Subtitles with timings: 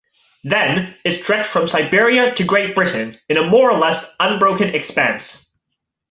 [0.43, 5.51] Then, it stretched from Siberia to Great Britain, in a more-or-less unbroken expanse.